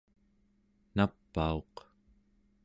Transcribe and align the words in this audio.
napauq 0.95 1.73